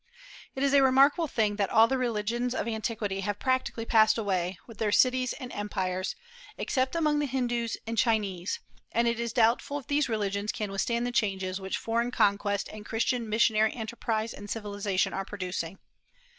It 0.55 0.63
is 0.63 0.73
a 0.73 0.81
remarkable 0.81 1.27
thing 1.27 1.57
that 1.57 1.69
all 1.69 1.87
the 1.87 1.95
religions 1.99 2.55
of 2.55 2.67
antiquity 2.67 3.19
have 3.19 3.37
practically 3.37 3.85
passed 3.85 4.17
away, 4.17 4.57
with 4.65 4.79
their 4.79 4.91
cities 4.91 5.33
and 5.33 5.51
empires, 5.53 6.15
except 6.57 6.95
among 6.95 7.19
the 7.19 7.27
Hindus 7.27 7.77
and 7.85 7.99
Chinese; 7.99 8.59
and 8.91 9.07
it 9.07 9.19
is 9.19 9.31
doubtful 9.31 9.77
if 9.77 9.85
these 9.85 10.09
religions 10.09 10.51
can 10.51 10.71
withstand 10.71 11.05
the 11.05 11.11
changes 11.11 11.61
which 11.61 11.77
foreign 11.77 12.09
conquest 12.09 12.67
and 12.73 12.83
Christian 12.83 13.29
missionary 13.29 13.75
enterprise 13.75 14.33
and 14.33 14.49
civilization 14.49 15.13
are 15.13 15.23
producing. 15.23 15.77